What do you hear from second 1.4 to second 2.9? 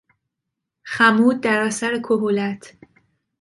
در اثر کهولت